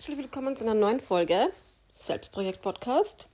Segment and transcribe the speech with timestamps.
[0.00, 1.52] Herzlich willkommen zu einer neuen Folge
[1.94, 3.28] Selbstprojekt Podcast.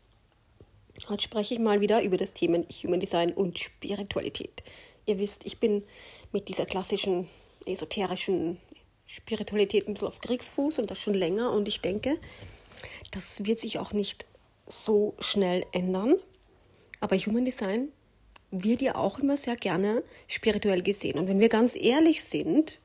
[1.09, 4.65] Heute spreche ich mal wieder über das Thema Human Design und Spiritualität.
[5.07, 5.85] Ihr wisst, ich bin
[6.33, 7.29] mit dieser klassischen
[7.67, 8.59] esoterischen
[9.07, 12.19] Spiritualität ein bisschen auf Kriegsfuß und das schon länger und ich denke,
[13.13, 14.27] das wird sich auch nicht
[14.67, 16.17] so schnell ändern.
[16.99, 17.91] Aber Human Design
[18.51, 21.17] wird ja auch immer sehr gerne spirituell gesehen.
[21.17, 22.81] Und wenn wir ganz ehrlich sind,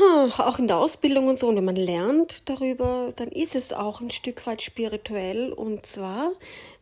[0.00, 4.00] auch in der Ausbildung und so, und wenn man lernt darüber, dann ist es auch
[4.00, 5.52] ein Stück weit spirituell.
[5.52, 6.32] Und zwar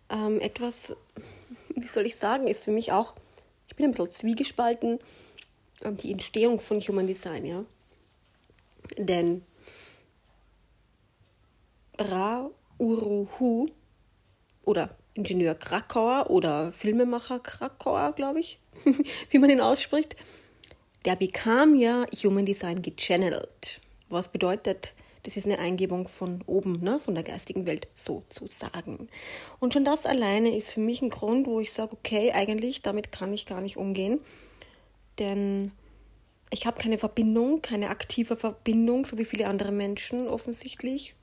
[0.08, 0.96] ähm, etwas,
[1.74, 3.14] wie soll ich sagen, ist für mich auch,
[3.68, 4.98] ich bin ein bisschen zwiegespalten,
[5.82, 7.64] ähm, die Entstehung von Human Design, ja.
[8.96, 9.42] Denn
[11.98, 13.68] Ra Uruhu
[14.64, 18.58] oder Ingenieur Krakauer oder Filmemacher Krakauer, glaube ich,
[19.30, 20.16] wie man ihn ausspricht,
[21.02, 23.80] der bekam ja Human Design gechannelt.
[24.08, 29.08] Was bedeutet, das ist eine Eingebung von oben, ne, von der geistigen Welt sozusagen.
[29.60, 33.12] Und schon das alleine ist für mich ein Grund, wo ich sage, okay, eigentlich damit
[33.12, 34.20] kann ich gar nicht umgehen,
[35.18, 35.72] denn
[36.50, 41.14] ich habe keine Verbindung, keine aktive Verbindung, so wie viele andere Menschen offensichtlich,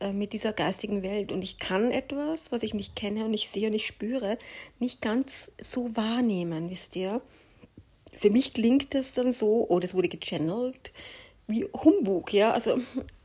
[0.00, 1.30] äh, mit dieser geistigen Welt.
[1.30, 4.38] Und ich kann etwas, was ich nicht kenne und ich sehe und ich spüre,
[4.78, 7.20] nicht ganz so wahrnehmen, wisst ihr?
[8.14, 10.92] Für mich klingt das dann so, oh, das wurde gechannelt,
[11.46, 12.52] wie Humbug, ja.
[12.52, 12.78] Also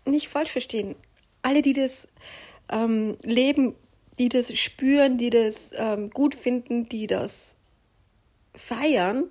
[0.06, 0.96] nicht falsch verstehen.
[1.42, 2.08] Alle, die das
[2.72, 3.76] ähm, leben,
[4.20, 7.58] die das spüren, die das ähm, gut finden, die das
[8.56, 9.26] feiern,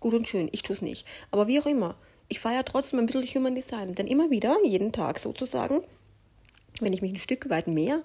[0.00, 0.48] gut und schön.
[0.52, 1.06] Ich tue es nicht.
[1.30, 1.96] Aber wie auch immer,
[2.28, 3.94] ich feiere trotzdem ein bisschen Human Design.
[3.94, 5.82] Denn immer wieder, jeden Tag sozusagen,
[6.80, 8.02] wenn ich mich ein Stück weit mehr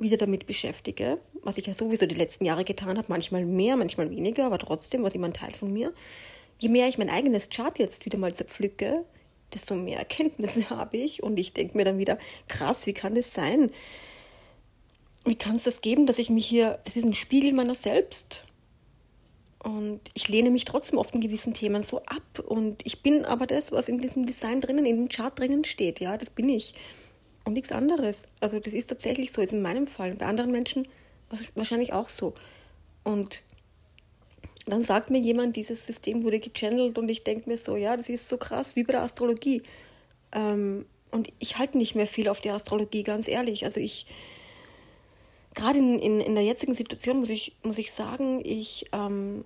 [0.00, 4.10] wieder damit beschäftige, was ich ja sowieso die letzten Jahre getan habe, manchmal mehr, manchmal
[4.10, 5.92] weniger, aber trotzdem was immer ein Teil von mir,
[6.58, 9.04] je mehr ich mein eigenes Chart jetzt wieder mal zerpflücke,
[9.52, 13.34] desto mehr Erkenntnisse habe ich und ich denke mir dann wieder, krass, wie kann das
[13.34, 13.70] sein?
[15.24, 18.46] Wie kann es das geben, dass ich mich hier, das ist ein Spiegel meiner selbst.
[19.62, 22.42] Und ich lehne mich trotzdem oft in gewissen Themen so ab.
[22.46, 26.00] Und ich bin aber das, was in diesem Design drinnen, in dem Chart drinnen steht.
[26.00, 26.72] Ja, das bin ich.
[27.50, 28.28] Und nichts anderes.
[28.38, 30.14] Also das ist tatsächlich so, ist in meinem Fall.
[30.14, 30.86] Bei anderen Menschen
[31.56, 32.32] wahrscheinlich auch so.
[33.02, 33.42] Und
[34.66, 38.08] dann sagt mir jemand, dieses System wurde gechannelt und ich denke mir so, ja, das
[38.08, 39.64] ist so krass wie bei der Astrologie.
[40.30, 43.64] Ähm, und ich halte nicht mehr viel auf die Astrologie, ganz ehrlich.
[43.64, 44.06] Also ich,
[45.56, 49.44] gerade in, in, in der jetzigen Situation muss ich, muss ich sagen, ich ähm,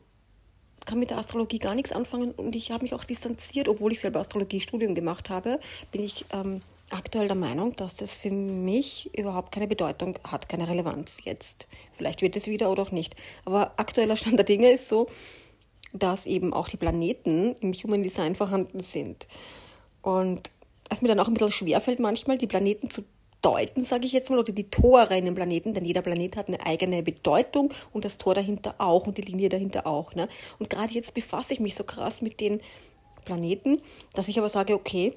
[0.85, 4.01] kann mit der Astrologie gar nichts anfangen und ich habe mich auch distanziert, obwohl ich
[4.01, 5.59] selber Astrologiestudium gemacht habe,
[5.91, 6.61] bin ich ähm,
[6.91, 11.67] aktuell der Meinung, dass das für mich überhaupt keine Bedeutung hat, keine Relevanz jetzt.
[11.93, 13.15] Vielleicht wird es wieder oder auch nicht.
[13.45, 15.09] Aber aktueller Stand der Dinge ist so,
[15.93, 19.27] dass eben auch die Planeten im Human Design vorhanden sind.
[20.03, 20.51] Und
[20.91, 23.05] es mir dann auch ein bisschen schwerfällt manchmal, die Planeten zu
[23.41, 26.49] deuten, sage ich jetzt mal, oder die Tore in den Planeten, denn jeder Planet hat
[26.49, 30.15] eine eigene Bedeutung und das Tor dahinter auch und die Linie dahinter auch.
[30.15, 30.29] Ne?
[30.59, 32.61] Und gerade jetzt befasse ich mich so krass mit den
[33.25, 33.81] Planeten,
[34.15, 35.15] dass ich aber sage, okay,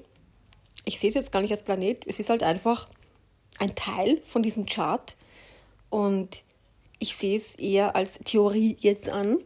[0.88, 2.88] ich sehe es jetzt gar nicht als Planet, es ist halt einfach
[3.58, 5.16] ein Teil von diesem Chart
[5.90, 6.42] und
[6.98, 9.38] ich sehe es eher als Theorie jetzt an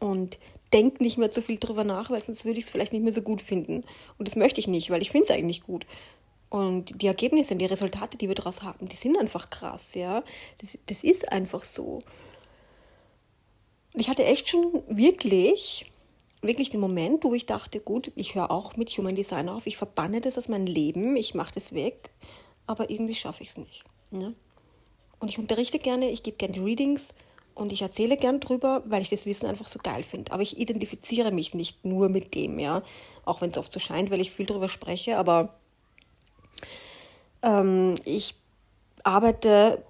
[0.00, 0.38] und
[0.72, 3.12] denke nicht mehr so viel drüber nach, weil sonst würde ich es vielleicht nicht mehr
[3.12, 3.84] so gut finden.
[4.18, 5.86] Und das möchte ich nicht, weil ich finde es eigentlich gut.
[6.50, 10.24] Und die Ergebnisse, die Resultate, die wir daraus haben, die sind einfach krass, ja.
[10.58, 12.00] Das, das ist einfach so.
[13.94, 15.86] Und ich hatte echt schon wirklich
[16.42, 19.76] wirklich den Moment, wo ich dachte, gut, ich höre auch mit Human Design auf, ich
[19.76, 22.10] verbanne das aus meinem Leben, ich mache das weg,
[22.66, 23.84] aber irgendwie schaffe ich es nicht.
[24.10, 24.34] Ne?
[25.18, 27.14] Und ich unterrichte gerne, ich gebe gerne Readings
[27.54, 30.32] und ich erzähle gern drüber, weil ich das Wissen einfach so geil finde.
[30.32, 32.82] Aber ich identifiziere mich nicht nur mit dem, ja,
[33.24, 35.54] auch wenn es oft so scheint, weil ich viel drüber spreche, aber
[37.42, 38.34] ähm, ich
[39.02, 39.82] arbeite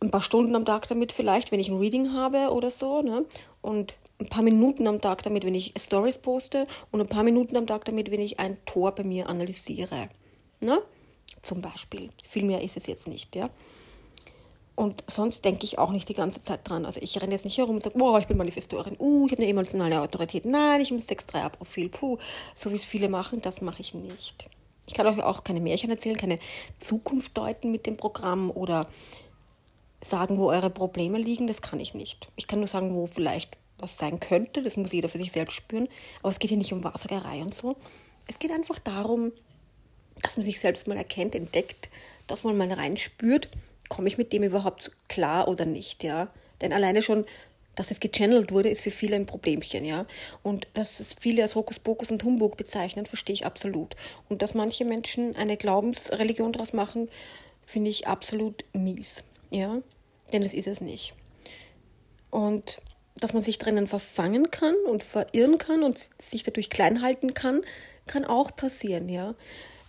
[0.00, 3.24] ein paar Stunden am Tag damit vielleicht, wenn ich ein Reading habe oder so, ne?
[3.62, 7.56] Und ein paar Minuten am Tag damit, wenn ich Stories poste und ein paar Minuten
[7.56, 10.08] am Tag damit, wenn ich ein Tor bei mir analysiere.
[10.60, 10.80] Ne?
[11.42, 12.10] Zum Beispiel.
[12.26, 13.50] Viel mehr ist es jetzt nicht, ja.
[14.74, 16.84] Und sonst denke ich auch nicht die ganze Zeit dran.
[16.84, 19.42] Also ich renne jetzt nicht herum und sage, boah, ich bin Manifestorin, uh, ich habe
[19.42, 20.44] eine emotionale Autorität.
[20.44, 22.18] Nein, ich habe ein 6-3er-Profil, puh.
[22.54, 24.48] So wie es viele machen, das mache ich nicht.
[24.86, 26.38] Ich kann euch auch keine Märchen erzählen, keine
[26.78, 28.86] Zukunft deuten mit dem Programm oder
[30.02, 31.46] sagen, wo eure Probleme liegen.
[31.46, 32.28] Das kann ich nicht.
[32.36, 34.62] Ich kann nur sagen, wo vielleicht was sein könnte.
[34.62, 35.88] Das muss jeder für sich selbst spüren.
[36.20, 37.76] Aber es geht hier nicht um Wahrsagerei und so.
[38.26, 39.32] Es geht einfach darum,
[40.22, 41.90] dass man sich selbst mal erkennt, entdeckt,
[42.26, 43.48] dass man mal reinspürt,
[43.88, 46.28] komme ich mit dem überhaupt klar oder nicht, ja.
[46.60, 47.26] Denn alleine schon
[47.76, 50.06] dass es gechannelt wurde, ist für viele ein Problemchen, ja.
[50.42, 53.94] Und dass es viele als Hokuspokus und Humbug bezeichnen, verstehe ich absolut.
[54.28, 57.08] Und dass manche Menschen eine Glaubensreligion daraus machen,
[57.64, 59.82] finde ich absolut mies, ja.
[60.32, 61.14] Denn das ist es nicht.
[62.30, 62.80] Und
[63.20, 67.62] dass man sich drinnen verfangen kann und verirren kann und sich dadurch klein halten kann,
[68.06, 69.34] kann auch passieren, ja.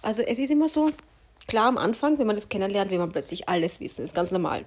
[0.01, 0.91] Also es ist immer so,
[1.47, 4.31] klar am Anfang, wenn man das kennenlernt, will man plötzlich alles wissen, das ist ganz
[4.31, 4.65] normal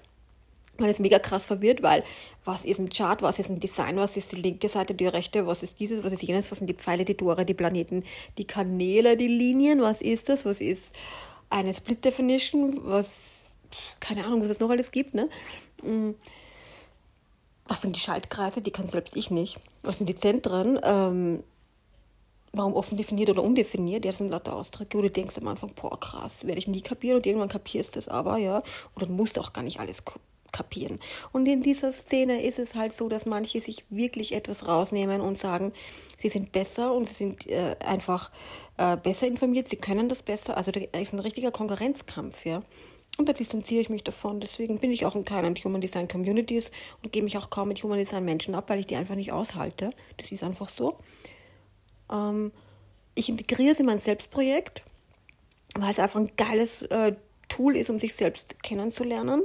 [0.81, 2.03] man ist mega krass verwirrt, weil
[2.45, 5.47] was ist ein Chart, was ist ein Design, was ist die linke Seite, die rechte,
[5.47, 8.05] was ist dieses, was ist jenes, was sind die Pfeile, die Tore, die Planeten,
[8.39, 10.95] die Kanäle, die Linien, was ist das, was ist
[11.51, 13.55] eine Split Definition, was,
[14.01, 15.29] keine Ahnung, was es noch alles gibt, ne?
[17.71, 19.61] Was sind die Schaltkreise, die kann selbst ich nicht.
[19.85, 20.81] Was sind die Zentren?
[20.83, 21.45] Ähm,
[22.53, 24.05] warum offen definiert oder undefiniert?
[24.05, 27.19] Das sind lauter Ausdrücke, wo du denkst am Anfang, boah, krass, werde ich nie kapieren
[27.19, 28.61] und irgendwann kapierst du es aber, ja.
[28.97, 30.03] Oder du musst auch gar nicht alles
[30.51, 30.99] kapieren.
[31.31, 35.39] Und in dieser Szene ist es halt so, dass manche sich wirklich etwas rausnehmen und
[35.39, 35.73] sagen,
[36.19, 38.33] sie sind besser und sie sind äh, einfach
[38.79, 40.57] äh, besser informiert, sie können das besser.
[40.57, 42.65] Also da ist ein richtiger Konkurrenzkampf, ja.
[43.21, 44.41] Und da distanziere ich mich davon.
[44.41, 46.71] Deswegen bin ich auch in keiner Human Design Communities
[47.03, 49.31] und gehe mich auch kaum mit Human Design Menschen ab, weil ich die einfach nicht
[49.31, 49.91] aushalte.
[50.17, 50.97] Das ist einfach so.
[52.11, 52.51] Ähm,
[53.15, 54.85] ich integriere es in mein Selbstprojekt,
[55.75, 57.15] weil es einfach ein geiles äh,
[57.51, 59.43] Tool ist, um sich selbst kennenzulernen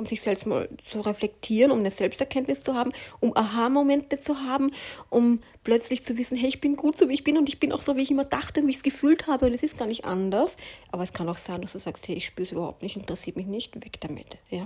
[0.00, 4.72] um sich selbst mal zu reflektieren, um eine Selbsterkenntnis zu haben, um Aha-Momente zu haben,
[5.10, 7.70] um plötzlich zu wissen, hey, ich bin gut so, wie ich bin und ich bin
[7.70, 9.78] auch so, wie ich immer dachte und wie ich es gefühlt habe und es ist
[9.78, 10.56] gar nicht anders.
[10.90, 13.36] Aber es kann auch sein, dass du sagst, hey, ich spüre es überhaupt nicht, interessiert
[13.36, 14.64] mich nicht, weg damit, ja.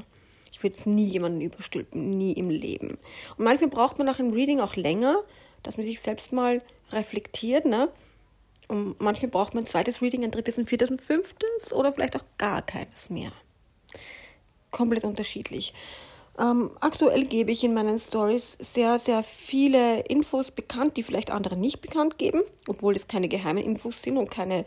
[0.52, 2.96] Ich würde es nie jemanden überstülpen, nie im Leben.
[3.36, 5.16] Und manchmal braucht man nach einem Reading auch länger,
[5.64, 7.90] dass man sich selbst mal reflektiert, ne?
[8.68, 12.16] Und manchmal braucht man ein zweites Reading, ein drittes, ein viertes, ein fünftes oder vielleicht
[12.16, 13.32] auch gar keines mehr
[14.74, 15.72] komplett unterschiedlich.
[16.38, 21.56] Ähm, aktuell gebe ich in meinen Stories sehr, sehr viele Infos bekannt, die vielleicht andere
[21.56, 24.64] nicht bekannt geben, obwohl es keine geheimen Infos sind und keine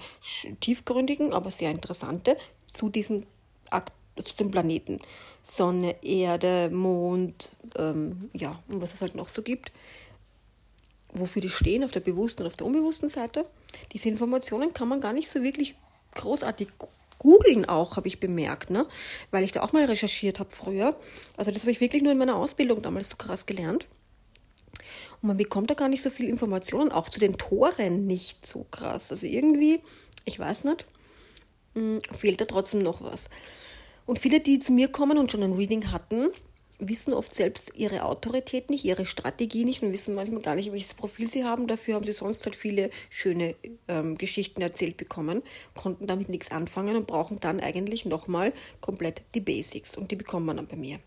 [0.62, 2.38] tiefgründigen, aber sehr interessante
[2.72, 3.26] zu diesen
[4.24, 4.98] zu den Planeten.
[5.44, 9.72] Sonne, Erde, Mond, ähm, ja, und was es halt noch so gibt.
[11.14, 13.44] Wofür die stehen, auf der bewussten und auf der unbewussten Seite.
[13.94, 15.76] Diese Informationen kann man gar nicht so wirklich
[16.16, 16.70] großartig
[17.20, 18.86] googeln auch, habe ich bemerkt, ne?
[19.32, 20.96] weil ich da auch mal recherchiert habe früher.
[21.36, 23.88] Also das habe ich wirklich nur in meiner Ausbildung damals so krass gelernt.
[25.22, 28.66] Und man bekommt da gar nicht so viel Informationen, auch zu den Toren nicht so
[28.70, 29.12] krass.
[29.12, 29.82] Also irgendwie,
[30.26, 30.86] ich weiß nicht,
[31.74, 33.30] hm, fehlt da trotzdem noch was.
[34.06, 36.30] Und viele, die zu mir kommen und schon ein Reading hatten,
[36.80, 40.94] wissen oft selbst ihre Autorität nicht, ihre Strategie nicht und wissen manchmal gar nicht, welches
[40.94, 41.68] Profil sie haben.
[41.68, 43.56] Dafür haben sie sonst halt viele schöne
[43.88, 45.42] ähm, Geschichten erzählt bekommen,
[45.76, 50.46] konnten damit nichts anfangen und brauchen dann eigentlich nochmal komplett die Basics und die bekommt
[50.46, 51.00] man dann bei mir.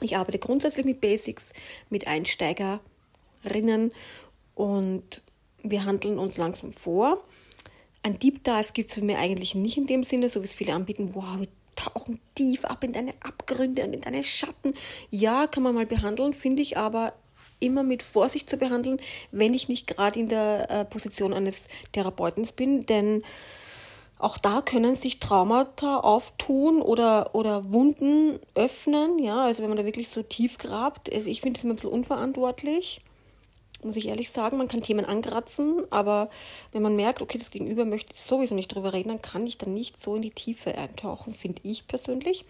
[0.00, 1.52] Ich arbeite grundsätzlich mit Basics,
[1.90, 3.92] mit Einsteigerinnen
[4.54, 5.22] und
[5.62, 7.22] wir handeln uns langsam vor.
[8.02, 10.52] Ein Deep Dive gibt es für mich eigentlich nicht in dem Sinne, so wie es
[10.52, 11.38] viele anbieten, wow,
[11.76, 14.74] tauchen tief ab in deine Abgründe und in deine Schatten.
[15.10, 17.12] Ja, kann man mal behandeln, finde ich aber
[17.60, 22.46] immer mit Vorsicht zu behandeln, wenn ich nicht gerade in der äh, Position eines Therapeuten
[22.56, 23.22] bin, denn
[24.18, 29.84] auch da können sich Traumata auftun oder, oder Wunden öffnen, ja, also wenn man da
[29.84, 31.12] wirklich so tief grabt.
[31.12, 33.00] Also ich finde es immer ein bisschen unverantwortlich
[33.84, 34.58] muss ich ehrlich sagen.
[34.58, 36.30] Man kann Themen ankratzen, aber
[36.72, 39.74] wenn man merkt, okay, das Gegenüber möchte sowieso nicht drüber reden, dann kann ich dann
[39.74, 42.44] nicht so in die Tiefe eintauchen, finde ich persönlich.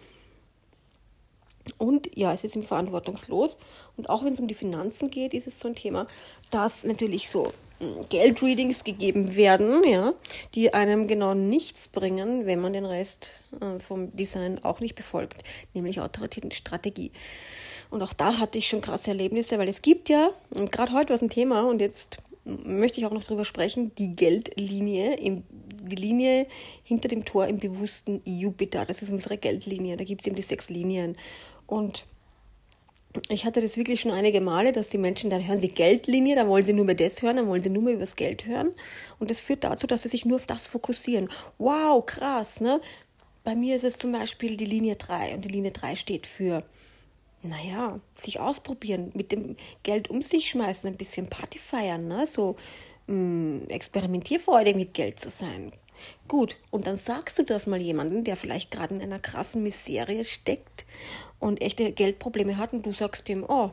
[1.77, 3.57] Und ja, es ist ihm verantwortungslos.
[3.95, 6.07] Und auch wenn es um die Finanzen geht, ist es so ein Thema,
[6.51, 10.13] dass natürlich so hm, Geldreadings gegeben werden, ja,
[10.55, 15.43] die einem genau nichts bringen, wenn man den Rest äh, vom Design auch nicht befolgt,
[15.73, 17.11] nämlich Autorität und Strategie.
[17.93, 21.09] Und auch da hatte ich schon krasse Erlebnisse, weil es gibt ja, und gerade heute
[21.09, 25.43] war es ein Thema und jetzt möchte ich auch noch drüber sprechen, die Geldlinie, im,
[25.83, 26.47] die Linie
[26.83, 28.87] hinter dem Tor im bewussten Jupiter.
[28.87, 29.95] Das ist unsere Geldlinie.
[29.95, 31.15] Da gibt es eben die sechs Linien.
[31.67, 32.05] Und
[33.29, 36.47] ich hatte das wirklich schon einige Male, dass die Menschen, dann hören sie Geldlinie, dann
[36.47, 38.71] wollen sie nur mehr das hören, dann wollen sie nur mehr über das Geld hören.
[39.19, 41.29] Und das führt dazu, dass sie sich nur auf das fokussieren.
[41.59, 42.81] Wow, krass, ne?
[43.43, 46.63] Bei mir ist es zum Beispiel die Linie 3 und die Linie 3 steht für
[47.43, 52.25] naja, sich ausprobieren, mit dem Geld um sich schmeißen, ein bisschen Party feiern, ne?
[52.25, 52.55] so
[53.07, 55.71] mh, mm, experimentierfreudig mit Geld zu sein.
[56.27, 60.23] Gut, und dann sagst du das mal jemandem, der vielleicht gerade in einer krassen Miserie
[60.23, 60.85] steckt
[61.39, 63.71] und echte Geldprobleme hat und du sagst ihm, oh,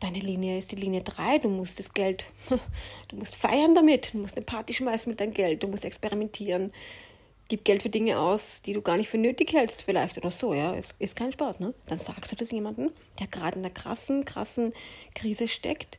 [0.00, 2.26] deine Linie ist die Linie 3, du musst das Geld,
[3.08, 6.72] du musst feiern damit, du musst eine Party schmeißen mit deinem Geld, du musst experimentieren.
[7.48, 10.54] Gib Geld für Dinge aus, die du gar nicht für nötig hältst, vielleicht oder so,
[10.54, 10.74] ja.
[10.74, 11.74] Es ist kein Spaß, ne?
[11.86, 14.72] Dann sagst du das jemandem, der gerade in einer krassen, krassen
[15.14, 15.98] Krise steckt.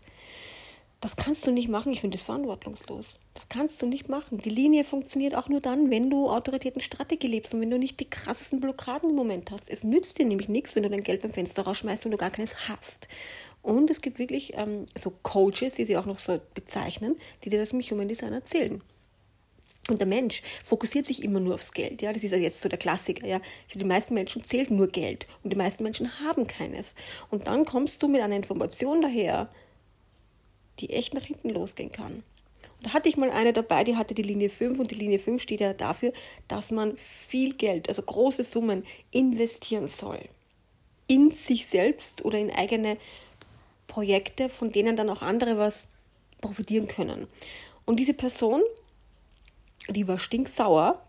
[1.01, 1.93] Das kannst du nicht machen.
[1.93, 3.13] Ich finde das verantwortungslos.
[3.33, 4.39] Das kannst du nicht machen.
[4.39, 7.79] Die Linie funktioniert auch nur dann, wenn du Autorität und Strategie lebst und wenn du
[7.79, 9.69] nicht die krassesten Blockaden im Moment hast.
[9.69, 12.31] Es nützt dir nämlich nichts, wenn du dein Geld beim Fenster rausschmeißt, wenn du gar
[12.31, 13.07] keines hast.
[13.61, 17.59] Und es gibt wirklich ähm, so Coaches, die sie auch noch so bezeichnen, die dir
[17.59, 18.81] das im Human Design erzählen.
[19.87, 22.01] Und der Mensch fokussiert sich immer nur aufs Geld.
[22.01, 23.25] Ja, das ist ja jetzt so der Klassiker.
[23.25, 26.95] Ja, für die meisten Menschen zählt nur Geld und die meisten Menschen haben keines.
[27.31, 29.49] Und dann kommst du mit einer Information daher,
[30.79, 32.23] die echt nach hinten losgehen kann.
[32.77, 35.19] Und da hatte ich mal eine dabei, die hatte die Linie 5 und die Linie
[35.19, 36.13] 5 steht ja dafür,
[36.47, 40.21] dass man viel Geld, also große Summen investieren soll.
[41.07, 42.97] In sich selbst oder in eigene
[43.87, 45.87] Projekte, von denen dann auch andere was
[46.41, 47.27] profitieren können.
[47.85, 48.61] Und diese Person
[49.91, 51.01] die war stinksauer,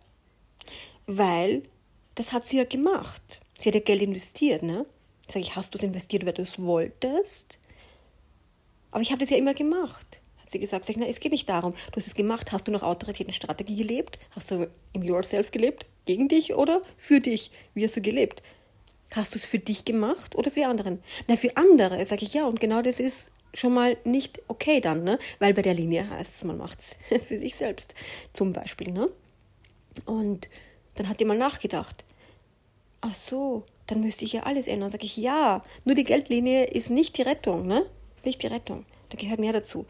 [1.07, 1.63] weil
[2.15, 3.23] das hat sie ja gemacht.
[3.59, 4.87] Sie hat ja Geld investiert, ne?
[5.33, 7.59] Ich, hast du es investiert, weil du es wolltest?
[8.91, 10.21] Aber ich habe das ja immer gemacht.
[10.39, 11.73] Hat sie gesagt, sag ich, na, es geht nicht darum.
[11.73, 12.51] Du hast es gemacht.
[12.53, 14.19] Hast du nach Autorität und Strategie gelebt?
[14.35, 15.87] Hast du im Yourself gelebt?
[16.07, 17.53] Gegen dich oder für dich?
[17.75, 18.43] Wie hast du gelebt?
[19.13, 21.01] Hast du es für dich gemacht oder für anderen?
[21.29, 22.47] Na, für andere, sage ich ja.
[22.47, 25.19] Und genau das ist schon mal nicht okay dann, ne?
[25.39, 27.95] Weil bei der Linie heißt es, man macht es für sich selbst,
[28.33, 29.09] zum Beispiel, ne?
[30.07, 30.49] Und
[30.95, 32.05] dann hat die mal nachgedacht.
[33.01, 34.91] Ach so, dann müsste ich ja alles ändern.
[34.91, 37.87] Sag ich, ja, nur die Geldlinie ist nicht die Rettung, ne?
[38.17, 38.85] Ist nicht die Rettung.
[39.09, 39.87] Da gehört mehr dazu.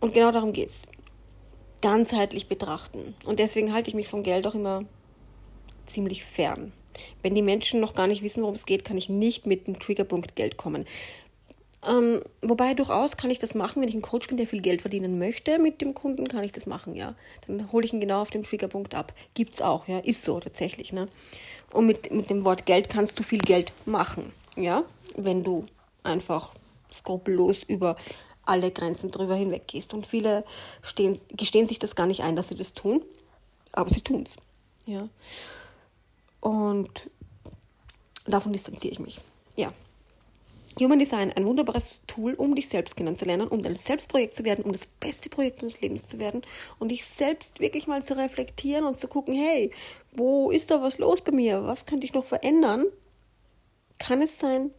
[0.00, 0.86] Und genau darum geht's.
[1.82, 3.14] Ganzheitlich betrachten.
[3.24, 4.84] Und deswegen halte ich mich vom Geld auch immer
[5.86, 6.72] ziemlich fern.
[7.22, 9.78] Wenn die Menschen noch gar nicht wissen, worum es geht, kann ich nicht mit dem
[9.78, 10.86] Triggerpunkt Geld kommen.
[11.86, 14.82] Ähm, wobei durchaus kann ich das machen, wenn ich ein Coach bin, der viel Geld
[14.82, 17.14] verdienen möchte mit dem Kunden, kann ich das machen, ja.
[17.46, 19.14] Dann hole ich ihn genau auf dem Triggerpunkt ab.
[19.34, 19.98] Gibt's auch, ja.
[20.00, 21.08] Ist so tatsächlich, ne?
[21.72, 24.84] Und mit, mit dem Wort Geld kannst du viel Geld machen, ja.
[25.16, 25.64] Wenn du
[26.02, 26.54] einfach
[26.92, 27.96] skrupellos über
[28.44, 29.94] alle Grenzen drüber hinweg gehst.
[29.94, 30.44] Und viele
[30.82, 33.02] stehen, gestehen sich das gar nicht ein, dass sie das tun,
[33.72, 34.36] aber sie tun's,
[34.86, 35.08] ja.
[36.40, 37.10] Und
[38.26, 39.20] davon distanziere ich mich,
[39.56, 39.72] ja.
[40.80, 44.72] Human Design, ein wunderbares Tool, um dich selbst kennenzulernen, um dein Selbstprojekt zu werden, um
[44.72, 46.42] das beste Projekt deines Lebens zu werden
[46.78, 49.70] und dich selbst wirklich mal zu reflektieren und zu gucken, hey,
[50.12, 51.64] wo ist da was los bei mir?
[51.64, 52.86] Was könnte ich noch verändern?
[53.98, 54.70] Kann es sein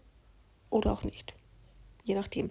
[0.70, 1.34] oder auch nicht.
[2.04, 2.50] Je nachdem.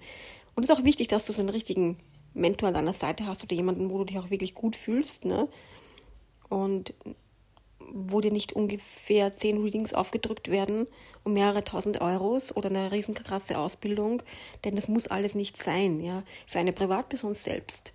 [0.54, 1.98] Und es ist auch wichtig, dass du so einen richtigen
[2.34, 5.24] Mentor an deiner Seite hast oder jemanden, wo du dich auch wirklich gut fühlst.
[5.24, 5.48] Ne?
[6.48, 6.94] Und
[7.92, 10.86] wo dir nicht ungefähr zehn Readings aufgedrückt werden
[11.24, 14.22] um mehrere tausend Euros oder eine riesenkrasse Ausbildung,
[14.64, 17.92] denn das muss alles nicht sein, ja, für eine Privatperson selbst.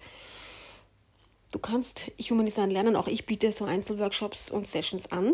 [1.52, 5.34] Du kannst Human Design lernen, auch ich biete so Einzelworkshops und Sessions an.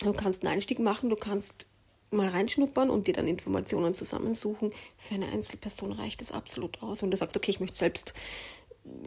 [0.00, 1.66] Du kannst einen Einstieg machen, du kannst
[2.10, 4.70] mal reinschnuppern und dir dann Informationen zusammensuchen.
[4.96, 7.02] Für eine Einzelperson reicht das absolut aus.
[7.02, 8.12] Wenn du sagst, okay, ich möchte selbst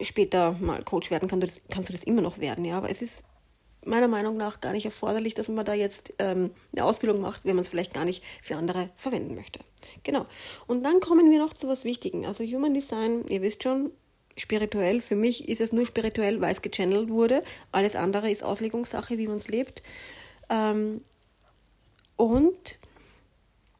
[0.02, 2.90] später mal Coach werden, kann du das, kannst du das immer noch werden, ja, aber
[2.90, 3.22] es ist
[3.88, 7.56] meiner Meinung nach gar nicht erforderlich, dass man da jetzt ähm, eine Ausbildung macht, wenn
[7.56, 9.60] man es vielleicht gar nicht für andere verwenden möchte.
[10.02, 10.26] Genau.
[10.66, 12.26] Und dann kommen wir noch zu was Wichtigen.
[12.26, 13.90] Also Human Design, ihr wisst schon,
[14.36, 17.40] spirituell, für mich ist es nur spirituell, weil es gechannelt wurde.
[17.72, 19.82] Alles andere ist Auslegungssache, wie man es lebt.
[20.48, 21.02] Ähm,
[22.16, 22.78] und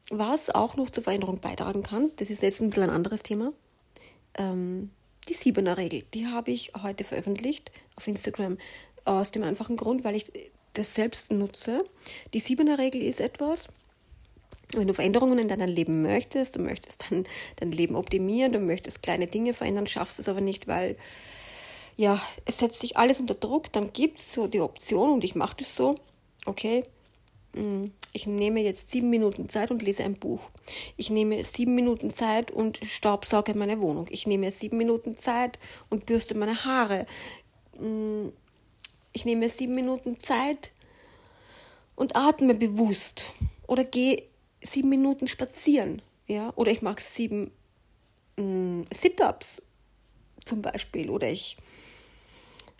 [0.09, 3.53] was auch noch zur Veränderung beitragen kann, das ist jetzt ein bisschen ein anderes Thema,
[4.35, 4.91] ähm,
[5.27, 8.57] die Siebener Regel, die habe ich heute veröffentlicht auf Instagram.
[9.09, 10.31] Aus dem einfachen Grund, weil ich
[10.73, 11.83] das selbst nutze.
[12.33, 13.69] Die Siebener Regel ist etwas,
[14.73, 17.25] wenn du Veränderungen in deinem Leben möchtest, du möchtest dann
[17.55, 20.95] dein Leben optimieren, du möchtest kleine Dinge verändern, schaffst es aber nicht, weil
[21.97, 25.33] ja, es setzt sich alles unter Druck, dann gibt es so die Option und ich
[25.33, 25.95] mache das so,
[26.45, 26.83] okay,
[27.53, 30.51] mm, ich nehme jetzt sieben Minuten Zeit und lese ein Buch.
[30.97, 34.05] Ich nehme sieben Minuten Zeit und staubsauge meine Wohnung.
[34.11, 35.57] Ich nehme sieben Minuten Zeit
[35.89, 37.07] und bürste meine Haare.
[39.13, 40.71] Ich nehme sieben Minuten Zeit
[41.95, 43.33] und atme bewusst.
[43.67, 44.23] Oder gehe
[44.61, 46.01] sieben Minuten spazieren.
[46.27, 46.53] Ja?
[46.55, 47.51] Oder ich mache sieben
[48.37, 49.61] mm, Sit-Ups
[50.45, 51.09] zum Beispiel.
[51.09, 51.57] Oder ich,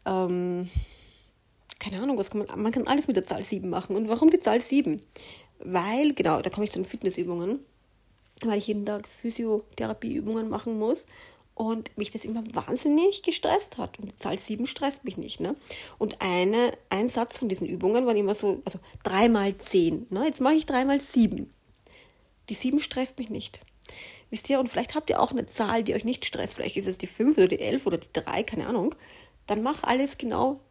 [0.05, 0.69] ähm,
[1.79, 3.95] keine Ahnung, was kann man, man kann alles mit der Zahl sieben machen.
[3.95, 5.01] Und warum die Zahl sieben?
[5.59, 7.59] Weil, genau, da komme ich zu den Fitnessübungen,
[8.43, 11.07] weil ich jeden Tag Physiotherapieübungen machen muss
[11.59, 13.99] und mich das immer wahnsinnig gestresst hat.
[13.99, 15.41] Und die Zahl 7 stresst mich nicht.
[15.41, 15.57] Ne?
[15.97, 20.07] Und eine, ein Satz von diesen Übungen war immer so, also 3 mal 10.
[20.09, 20.23] Ne?
[20.23, 21.53] Jetzt mache ich 3 mal 7.
[22.47, 23.59] Die 7 stresst mich nicht.
[24.29, 26.53] Wisst ihr, und vielleicht habt ihr auch eine Zahl, die euch nicht stresst.
[26.53, 28.95] Vielleicht ist es die 5 oder die 11 oder die 3, keine Ahnung.
[29.45, 30.61] Dann mach alles genau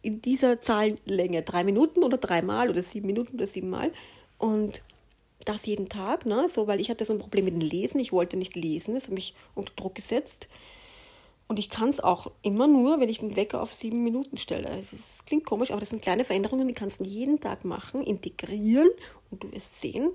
[0.00, 1.42] in dieser Zahlenlänge.
[1.42, 3.92] Drei Minuten oder dreimal oder sieben Minuten oder siebenmal.
[4.38, 4.80] Und
[5.44, 6.48] das jeden Tag, ne?
[6.48, 8.00] So, weil ich hatte so ein Problem mit dem Lesen.
[8.00, 10.48] Ich wollte nicht lesen, das hat mich unter Druck gesetzt.
[11.46, 14.68] Und ich kann es auch immer nur, wenn ich den Wecker auf sieben Minuten stelle.
[14.78, 18.88] Es klingt komisch, aber das sind kleine Veränderungen, die kannst du jeden Tag machen, integrieren
[19.30, 20.12] und du wirst sehen,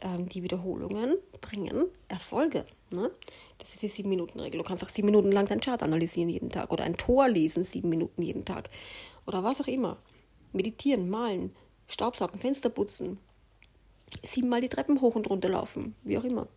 [0.00, 2.64] ähm, die Wiederholungen bringen Erfolge.
[2.90, 3.10] Ne?
[3.58, 4.58] Das ist die sieben Minuten Regel.
[4.58, 7.64] Du kannst auch sieben Minuten lang deinen Chart analysieren jeden Tag oder ein Tor lesen
[7.64, 8.70] sieben Minuten jeden Tag
[9.26, 9.98] oder was auch immer.
[10.52, 11.54] Meditieren, malen,
[11.86, 13.18] Staubsaugen, Fenster putzen,
[14.22, 16.48] siebenmal die Treppen hoch und runter laufen, wie auch immer.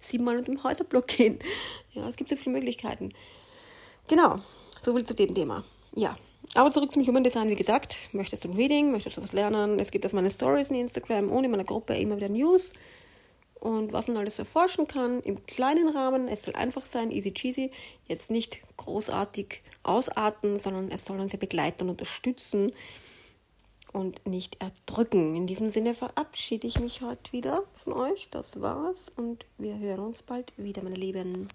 [0.00, 1.38] Siebenmal unter dem Häuserblock gehen.
[1.92, 3.10] Ja, es gibt so viele Möglichkeiten.
[4.08, 4.38] Genau,
[4.80, 5.64] so viel zu dem Thema.
[5.94, 6.16] Ja,
[6.54, 9.78] aber zurück zum Human Design, wie gesagt, möchtest du ein Reading, möchtest du was lernen?
[9.78, 12.72] Es gibt auf meinen Stories in Instagram und in meiner Gruppe immer wieder News
[13.60, 16.28] und was man alles erforschen kann im kleinen Rahmen.
[16.28, 17.70] Es soll einfach sein, easy cheesy,
[18.06, 22.72] jetzt nicht großartig ausarten, sondern es soll uns ja begleiten und unterstützen
[23.98, 25.34] und nicht erdrücken.
[25.34, 28.28] In diesem Sinne verabschiede ich mich heute wieder von euch.
[28.30, 31.48] Das war's und wir hören uns bald wieder, meine Lieben.